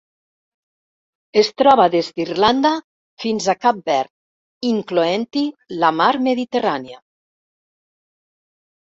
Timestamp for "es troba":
1.41-1.83